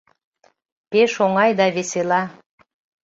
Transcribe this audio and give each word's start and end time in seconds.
Пеш 0.89 1.13
оҥай 1.23 1.51
да 1.59 1.65
весела! 1.75 2.21